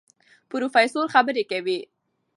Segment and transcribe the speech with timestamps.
[0.49, 1.79] پروفېسر خبرې کوي.